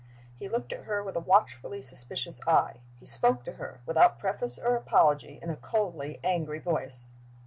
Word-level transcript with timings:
He 0.33 0.49
looked 0.49 0.73
at 0.73 0.85
her 0.85 1.03
with 1.03 1.15
a 1.15 1.19
watchfully 1.19 1.79
suspicious 1.79 2.41
eye; 2.47 2.77
he 2.95 3.05
spoke 3.05 3.43
to 3.43 3.51
her, 3.51 3.81
without 3.85 4.17
preface 4.17 4.57
or 4.57 4.75
apology, 4.75 5.37
in 5.39 5.51
a 5.51 5.55
coldly 5.55 6.19
angry 6.23 6.57
voice. 6.57 7.11